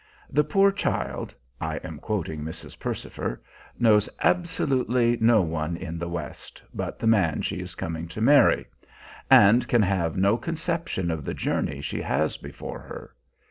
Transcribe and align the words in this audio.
The 0.31 0.43
poor 0.43 0.71
child 0.71 1.35
I 1.61 1.75
am 1.83 1.99
quoting 1.99 2.41
Mrs. 2.41 2.79
Percifer 2.79 3.39
knows 3.77 4.09
absolutely 4.23 5.15
no 5.21 5.43
one 5.43 5.77
in 5.77 5.99
the 5.99 6.09
West 6.09 6.63
but 6.73 6.97
the 6.97 7.05
man 7.05 7.43
she 7.43 7.57
is 7.57 7.75
coming 7.75 8.07
to 8.07 8.19
marry 8.19 8.65
(?)and 9.29 9.67
can 9.67 9.83
have 9.83 10.17
no 10.17 10.37
conception 10.37 11.11
of 11.11 11.23
the 11.23 11.35
journey 11.35 11.81
she 11.81 12.01
has 12.01 12.37
before 12.37 12.79
her. 12.79 13.13